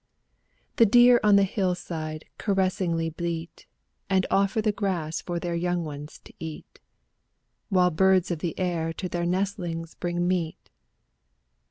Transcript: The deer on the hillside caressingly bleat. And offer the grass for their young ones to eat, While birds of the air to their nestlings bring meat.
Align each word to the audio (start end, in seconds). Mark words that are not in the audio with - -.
The 0.77 0.87
deer 0.87 1.19
on 1.23 1.35
the 1.35 1.43
hillside 1.43 2.25
caressingly 2.39 3.11
bleat. 3.11 3.67
And 4.09 4.25
offer 4.31 4.59
the 4.59 4.71
grass 4.71 5.21
for 5.21 5.39
their 5.39 5.53
young 5.53 5.83
ones 5.85 6.19
to 6.25 6.33
eat, 6.39 6.79
While 7.69 7.91
birds 7.91 8.31
of 8.31 8.39
the 8.39 8.57
air 8.57 8.93
to 8.93 9.07
their 9.07 9.27
nestlings 9.27 9.93
bring 9.93 10.27
meat. 10.27 10.71